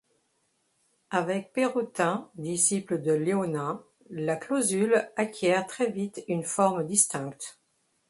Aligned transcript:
Avec 1.11 1.53
Pérotin, 1.53 2.31
disciple 2.33 3.03
de 3.03 3.11
Léonin, 3.13 3.83
la 4.09 4.35
clausule 4.35 5.07
acquiert 5.15 5.67
très 5.67 5.91
vite 5.91 6.23
une 6.27 6.43
forme 6.43 6.87
distincte. 6.87 7.59